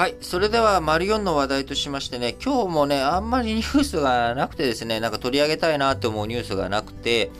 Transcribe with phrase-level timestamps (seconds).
[0.00, 0.16] はい。
[0.22, 7.30] それでは、マリオンの話題としましてね、今日もね、あんまりニュースがなくてですね、なんか取り上げたいなって思うニュースがなくて、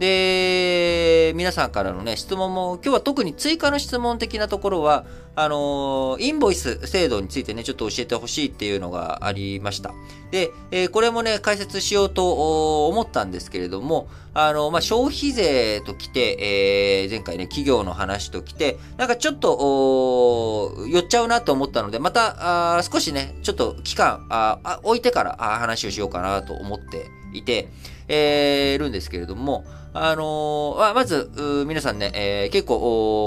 [0.00, 5.04] で、皆さんからのね、質問も、今日は特に追加の質問的なところは、
[5.36, 9.92] あのインボイス制度についてね、ちょっと教えてほしいっていうのがありました。
[10.30, 27.68] で、えー、これもね、解説しようと思ったんですけれども、あの、まあ、消費税と来て、えー、前回ね、企業の話と来て、なんかちょっと、寄っちゃうなと思ったので、また、あ少しね、ちょっと期間、あ置いてからあ話をしようかなと思っていて、
[28.08, 31.30] えー、るんですけれども、あのー、まず、
[31.66, 32.76] 皆さんね、えー、結構、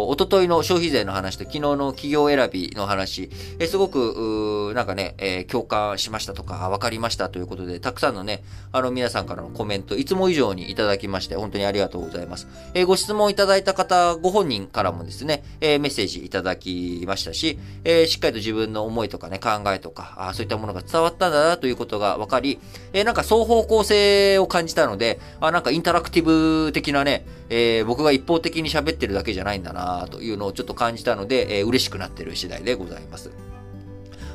[0.05, 12.47] お、おとといの消費税の話と昨日の企業選びの話、えー、すごく、なんかね、えー、共感しましたとか、わかりましたということで、たくさんのね、あの、皆さんからのコメント、いつも以上にいただきまして、本当にありがとうございます。
[12.73, 22.59] えー、ご質問いただいた方、ご本人からもですね、えー、メッセージいただきましたし、えー、しっかりと自分の思いとかね、考えとか、あそういったものが伝わったんだなということが分かり、
[22.93, 33.31] えー、なんか双方向性を感じたので、あ、なんかインタラクティブ的なね、えー、僕が一方的に喋ってるだけじゃないんだなというのをちょっと感じたので、えー、嬉しくなってる次第でございます。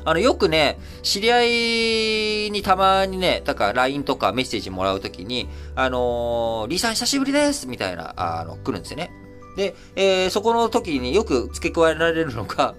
[0.05, 9.11] あの、よくね、知り合いにたまにね、だから LINE とかメッセージもらうときに、あのー、リーさん久しぶりですみたいな、あの、来るんですよね。
[9.55, 12.75] で、えー、そこの時によく付け加えられるのが、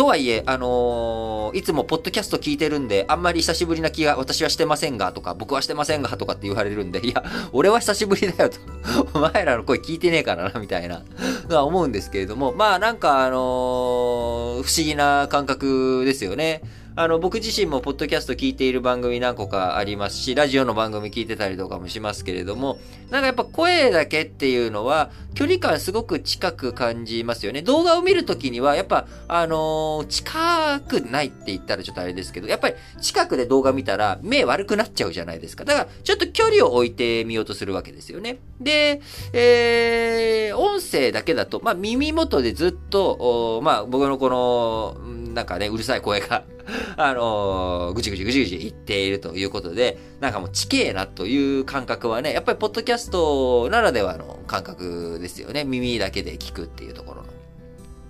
[0.00, 8.56] とはいえ、あのー、いつもポッドキャスト聞いてるんで、あんまり久しぶりな気が私はしてませんが、とか、僕はしてませんが、とかって言われるんで、いや、俺は久しぶりだよと。
[9.12, 11.02] お前らの声聞いてねえからな、みたいな、
[11.50, 16.62] は思うんですけれども、まあなんか、あのー、不思議な感覚ですよね。
[16.96, 22.78] あの、僕自身もポッドキャスト聞いている番組何個かありますし、ラジオの番組聞いてたりとかもしますけれども、
[23.10, 27.62] なんかやっぱ声だけっていうのは、距離感すごく近く感じますよね。
[27.62, 35.64] 動画を見るときには、やっぱ、あのー、近くないって言ったらちょっとあれですけど、やっぱり近くで動画見たら目悪くなっちゃうじゃないですか。
[35.64, 38.38] だから、ちょっと距離を置いてみようとするわけですよね。
[38.60, 39.00] で、
[39.32, 46.44] えー、音声だけだと、まあ耳元でずっと、まあ僕のこの、なんかね、うるさい声が
[46.96, 55.64] あのー、ぐちぐちぐちぐち言っているということで、なんかもう地形なという感覚はね、やっぱりポッドキャストならではの感覚ですよね。
[55.64, 57.28] 耳だけで聞くっていうところの。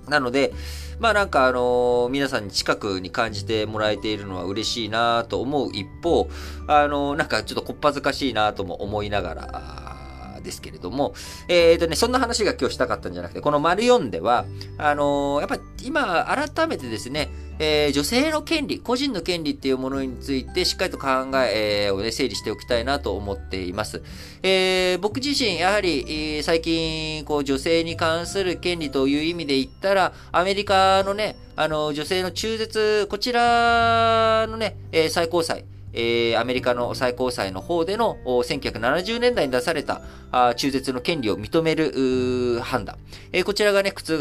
[0.08, 0.52] なので、
[0.98, 6.28] まあなんかあのー、皆さんに近くに感じてもらえているのは嬉しいなと思う一方、
[6.66, 9.89] あのー、なんかちょっとこっぱずかしいなとも思いながら、
[10.42, 11.14] ですけれども、
[11.48, 14.44] えっ、ー、とね、そんな話が今日したかったんじゃなくて、この丸4では、
[14.78, 16.24] あのー、やっぱ今、
[16.54, 21.08] 改めてですね、えー、女性の権利、個人の権利っていうものについてしっかりと考
[21.44, 24.02] え、をね、整理しておきたいなと思っています。
[24.42, 40.00] えー、僕自身、やはり、最近、こう、女性に関する権利という意味で言ったら、アメリカのね、あの、女性の中絶、こちらのね、え、最高裁、えー、アメリカの最高裁の方での1970年代に出された
[40.32, 42.96] あ中絶の権利を認める判断、
[43.32, 44.18] えー、こちらがね、覆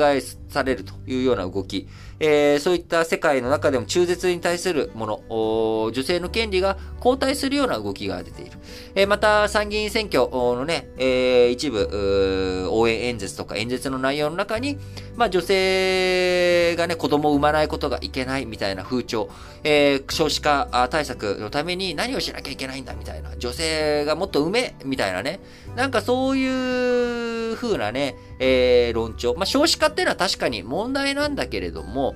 [0.49, 1.87] されるというような動き、
[2.19, 8.57] えー、そういった世界の中でも中絶に対するもの、女性の権利が後退するような動きが出ている。
[8.95, 14.77] えー、また、参議院選挙のね、えー、一部、応援演説とか演説の内容の中に、
[15.15, 19.29] まあ、女性がね、子供を産まないことがいけないみたいな風潮、
[19.63, 25.39] えー、少子化対策のために何をしなきゃいけないんだみたいな、女性がもっと産めみたいなね、
[25.79, 29.33] なんかそういう風なね、えー、論調。
[29.35, 32.15] まあ、少子化っていうのは確かに問題なんだけれども、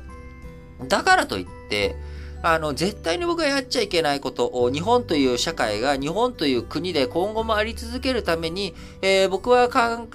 [0.90, 1.96] だからといって、
[2.41, 10.09] あの、絶対に僕がやっちゃいけないことを、日本という社会が、日本という国で今後もあり続けるために、えー、僕はかん、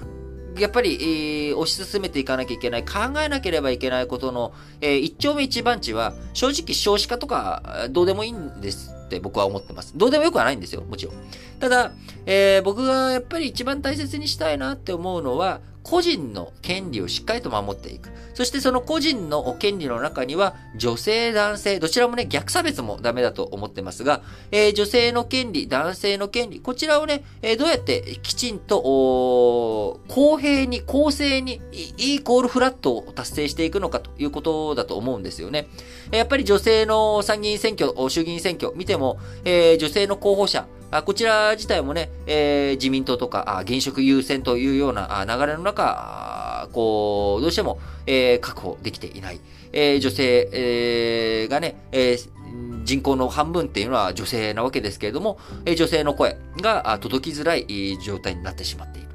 [0.59, 9.93] やっぱり、えー、推し進めていかなきゃいけない、考えなければいけないことの、えー、一丁目一番地は、正直少子化とか、どうでもいいんですって僕は思ってます。
[9.97, 11.15] どうでもよくはないんですよ、もちろん。
[11.59, 11.91] ただ、
[12.25, 18.09] えー、僕がやっぱり一番大切にしたいなって思うのは、個人の権利をしっかりと守っていく。
[18.35, 24.21] そしてその個人の権利の中には、女性、男性、どちらもね、逆差別もダメだと思ってますが、
[24.51, 35.67] えー、女性の権利、男性の権利、こちらをね、えー、どうやってきちんと、公平に、公正に、イーコールフラットを達成していくのかということだと思うんですよね。
[36.11, 49.39] やっぱり女性の参議院選挙、衆議院選挙見ても、えー、女性の候補者、あこちら自体もね、えー、自民党とかあ現職優先というような流れの中、こう、どうしても、えー、確保できていない。
[49.71, 59.08] えー、女性、えー、がね、えー、人口の半分っていうのは女性なわけですけれども、えー、女性の声が届きづらい状態になってしまっている。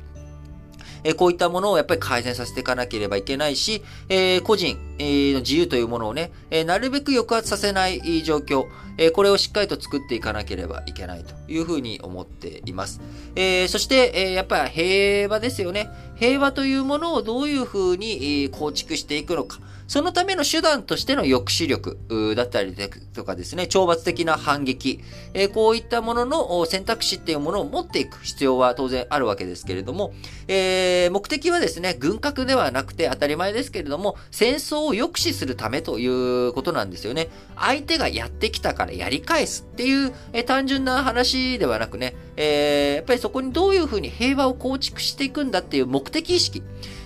[1.05, 8.65] え、こういったものをやっぱり改善させていかなければいけないし、え、個人、の自由というものをね、え、なるべく抑圧させない状況、
[8.97, 13.01] え、これをしっかりと作っていかなければいけないというふうに思っています。
[13.37, 15.91] え、そして、え、やっぱり平和ですよね。
[16.17, 19.59] 平和というものをどういうふうに構築していくのか。
[19.87, 21.99] そのための手段としての抑止力
[22.35, 22.75] だったり
[23.13, 25.01] とかですね、懲罰的な反撃、
[25.35, 30.13] えー、こういったものの選択肢っていうものを持っていく必要は当然あるわけですけれども、
[30.49, 37.29] えー、目的はですね、軍拡ではなくて当たり前ですけれども、戦争を抑止するためということなんですよね。
[37.57, 46.63] 相手がやってきたからやり返すっていう、えー、単純な話ではなくね、えー、やっぱりそこにどういうふうに平和を構築していくんだっていう目的意識、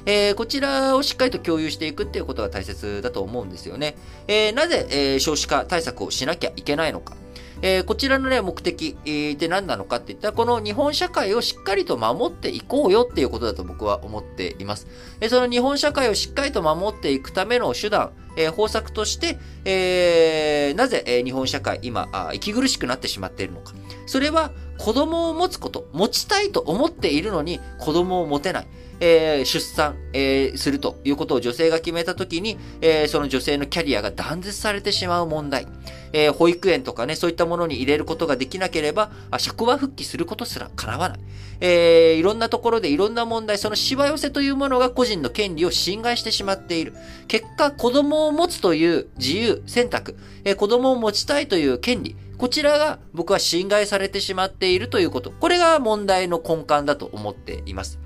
[0.07, 3.97] えー、こちらをしっかりと共有していくっていうことが大切だと思うんですよね。
[4.27, 7.17] えー、なぜ、えー、少子化対策をしなきゃいけないのか。
[7.61, 14.87] えー、こちらのね、目的、って何なのかっていったら、この日本社会をしっかりと守っていこうよっていうことだと僕は思っています。
[15.21, 23.73] えその日本社会をしっかりと守っていくための手段、えー、方策として、えー、なぜ、えー、日本社会今あ、息苦しくなってしまっているのか。
[24.07, 28.67] それは子供を持つこと、持ちたいと思っているのに子供を持てない。
[29.01, 35.67] えー、出産、えー、するということを女性が決めたときに、えー、その女性のキャリアが断絶されてしまう問題。
[36.13, 41.19] えー、保育園とかね、そういったものに入れることができなければ、職場復帰することすら叶わない。
[41.61, 46.95] えー、いろんなところでいろんな問題、そのしわ寄せというものが個人の権利を侵害してしまっている。
[47.27, 55.33] 結果、子供を持つという自由、選択、えー、子供を持ちたいという権利、こちらが僕は侵害されてしまっているということ。
[55.33, 57.99] これが問題の根幹だと思っています。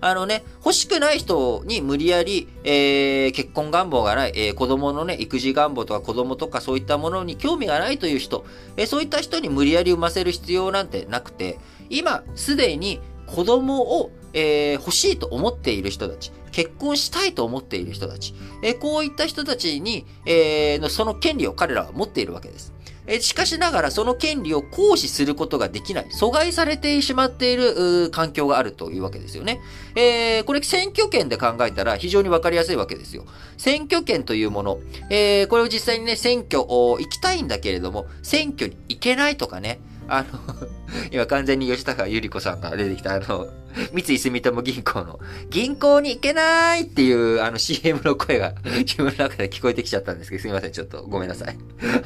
[0.00, 8.44] あのね、欲しくない人に無理やり、えー、結婚願望がない、えー、子供のね、育児願望とか子供とかそういったものに興味がないという人、
[8.76, 11.58] えー、そういった人に無理やり産ませる必要なんてなくて、
[11.90, 22.72] 今、すでに子供を、えー、欲しいと思っている人たち、結婚したいと思っている人たち、えー、こういった人たちに、えー、のその権利を彼らは持っているわけです。
[23.08, 29.60] えしかしながらその権利を行使することができない、阻害されてしまっている環境があるというわけですよね。
[29.96, 33.24] えー、これ選挙権で考えたら非常にわかりやすいわけですよ。
[33.56, 34.78] 選挙権というもの、
[35.10, 40.28] えー、これを実際にね、選挙行きたいんだけれども、選挙に行けないとかね、あの
[41.12, 43.46] 今完全に吉高由里子さんが出てきた、あの、
[43.92, 45.20] 三井住友銀行の、
[45.50, 51.58] 銀行に行けないっていう、あの CM の声が 自分の中で聞こえてきちゃったんですけど、すいません、ちょっとごめんなさい。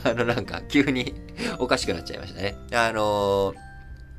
[0.04, 1.14] あの、なんか、急に
[1.58, 2.56] おかしくなっちゃいましたね。
[2.72, 3.71] あのー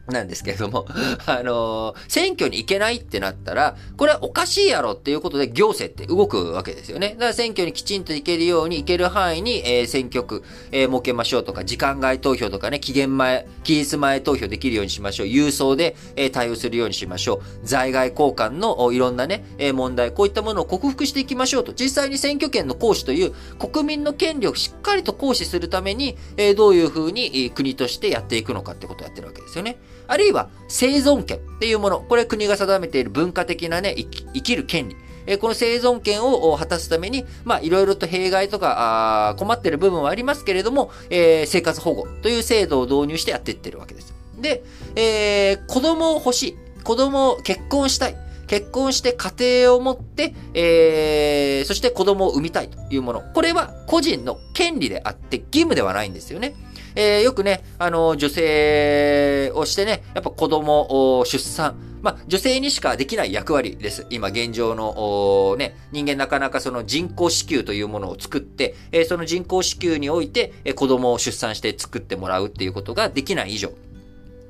[0.08, 0.86] なんですけれども、
[1.26, 7.10] あのー、選挙に行けないってなったら、これはおかしいやろっていうことで行政って動くわけですよね。
[7.12, 15.28] だから選挙にきちんと行けるように、行ける範囲に、えー、選挙区、えー、設けましょうとか、時間外投票とかね、期限前、期日前投票できるようにしましょう。
[15.28, 17.42] 郵送で、えー、対応するようにしましょう。
[17.64, 21.72] 在外交換のいろんなね、えー、問題、こういったものを克服していきましょうと。
[21.74, 29.78] 実際に選挙権の行使という国民の権利をしっかりと行使するために、えー、どういうふうに、国としてやっていくのかってことをやってるわけですよね。
[30.08, 32.02] あるいは生存権っていうもの。
[32.02, 34.96] これ国が定めている文化的なね、生きる権利。
[35.26, 44.14] えこの生存権を果たすために、まあ、いろいろと弊害とか、あ困ってる部分はありますけれども、えー、生活保護という制度を導入してやっていってるわけです。
[44.40, 44.64] で、
[44.96, 46.58] えー、子供を欲しい。
[46.84, 48.18] 子供を結婚したい。
[48.48, 53.22] 結婚して家庭を持って、えー、そして子供を産みたいというもの。
[53.34, 56.54] これは個人の権利であって義務ではないんですよね。
[56.96, 64.06] えー、よくね、あの、女性をしてね、やっぱ子供を、出産、まあ、女性にしかできない役割です。
[64.10, 73.72] 今、現状の、ね、人間なかなかその人工子宮というものを作って、えー、その人工子宮において、えー、子供を出産して作ってもらうっていうことができない以上、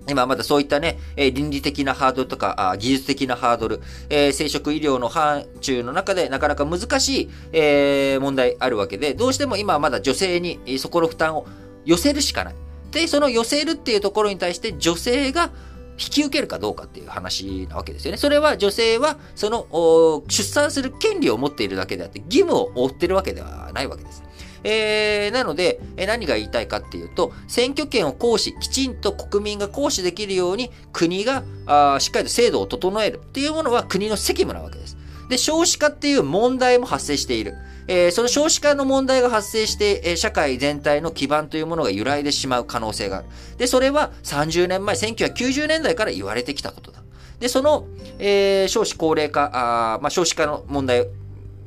[0.08, 11.48] 今まだそういったね、え倫理的なハードルとか、あ技術的なハードル、えー、生殖医療の範疇の中でなかなか難しい、えー、問題あるわけで、どうしても今はまだ女性にそこの負担を
[11.86, 12.56] 寄せるしかない。
[12.92, 15.52] で、その寄せるっていうところに対して女性が
[15.98, 18.18] 引き受けるかどうかっていう話なわけですよね。
[18.18, 24.24] それは女性はその出産する権利を持っているだけであって義務を負ってるわけではないわけです。
[24.64, 34.98] えー、なので、え何が言いたいかっていうと、選挙権を行使、きちんと国民が行使できるように国があしっかりと制度を整えるっていうものは国の責務なわけです。
[35.30, 37.56] で、少子化っていう問題も発生している。
[37.88, 43.28] えー、その少子化の問題が発生して、えー、社会全体の基盤というものが揺らいでしまう可能性がある。
[43.58, 47.02] で、それは30年前、1990年代から言われてきたことだ。
[47.40, 47.86] で、その、
[48.20, 49.52] えー、少子高齢化、
[49.96, 51.08] あまあ、少子化の問題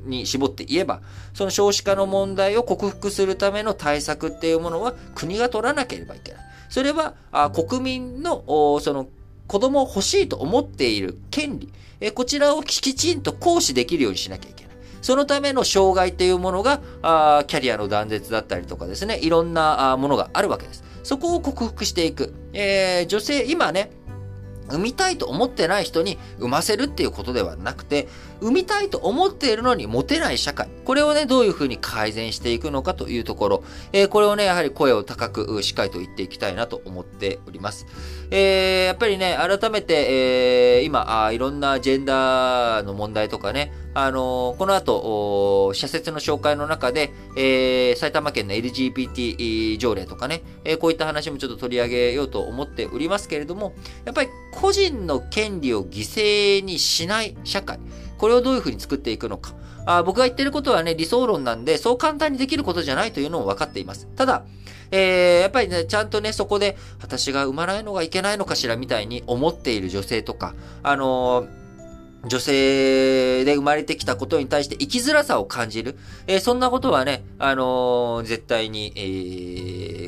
[0.05, 1.01] に絞って言えば、
[1.35, 6.41] その少子化の問題を克服するための対策っていうものは国が取らなければいけない。
[6.69, 8.43] それは、あ国民の、
[8.81, 9.09] その、
[9.47, 14.66] 子供を欲しいと思っている権利、えこちらをきちんと行使できるようにしなきゃいけない。
[15.07, 20.83] そのための障害というものが、あキャリアの断絶だったりとかですね、いろんなものがあるわけです。
[21.05, 22.35] そこを克服していく。
[22.53, 23.93] えー、女性、今ね、
[24.69, 28.09] 産みたいと思ってない人に産ませるっていうことではなくて、
[28.41, 30.69] 産みたいと思っているのに持てない社会。
[30.85, 33.65] これをね、どういうふうに改善していくのかというところ。
[33.93, 37.87] えー、これをね、やはり声を高く、しっかりと言っていきたいなと思っております。
[38.31, 53.75] えー、やっぱりね、改めて、えー、今あ、いろんなジェンダーの問題とかね、あのー、この後、社説の紹介の中で、えー、埼玉県の LGBT 条例とかね、えー、こういった話もちょっと取り上げようと思っておりますけれども、
[54.05, 57.79] やっぱり個人の権利を犠牲にしない社会、
[58.19, 59.53] これをどういうふうに作っていくのか。
[59.87, 64.09] あ僕が言ってることはね、理想論なんで、そう簡単にできることじゃないというのも分かっています。
[64.17, 64.45] ただ、
[64.91, 71.67] えー、やっぱりね、ちゃんとね、そこで、私が産まないのがいけないのかしらみたいに思っている女性とか、あのー
[72.27, 75.97] 女性で生まれてきたことに対して生きづらさを感じる。
[76.27, 79.01] えー、そんなことはね、あのー、絶対に、え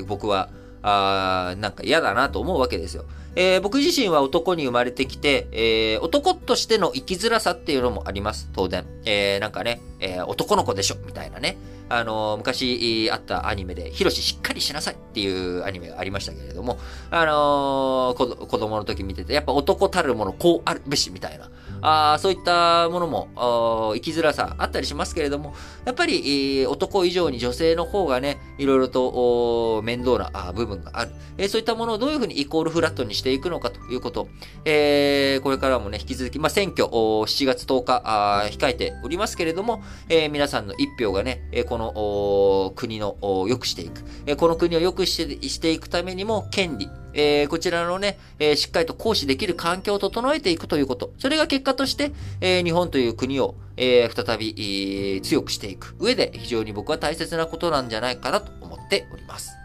[0.01, 0.49] ー、僕は、
[0.83, 3.05] あなんか嫌だなと思うわけですよ。
[3.41, 8.85] えー、僕自身は男に生まれてきて、えー、男としての生きづらさっていうのもあります、当然。
[9.05, 11.57] えー、なんかね、えー、男の子でしょ、みたいなね。
[11.89, 16.81] あの、昔あったアニメで、ヒロシしっかりしなさいっていうアニメがありましたけれども、
[17.13, 21.49] あのー、子供の時見てて、やっぱ男たるものこうあるべし、みたいな。
[21.81, 25.55] あそういったものも、生きづらさあったりしますけれども、
[25.85, 31.49] やっぱり、男以上に女性の方がね、いろいろと面倒な部分がある。
[31.49, 34.29] そういったものをどういうふうにイコールフラットにしていくのかということ。
[34.65, 38.03] えー、これからもね、引き続き、まあ、選挙、7月10日、
[38.51, 43.17] 控えておりますけれども、えー、皆さんの一票がね、この国の
[43.49, 44.37] 良くしていく。
[44.37, 51.13] この国を良くしてしていくためにも、権利、えー、こちらのね、えー、しっかりと行使できる環境を整えていくということ。
[51.19, 59.58] それが結果として、えー、日本という国を、え再び、強くしていく上で非常に僕は大切なことなんじゃないかなと思っております。